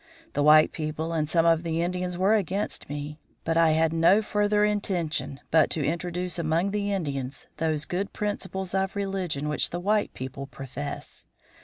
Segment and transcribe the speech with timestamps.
[0.33, 4.23] The white people and some of the Indians were against me, but I had no
[4.33, 9.79] other intention but to introduce among the Indians those good principles of religion which the
[9.79, 11.27] white people profess.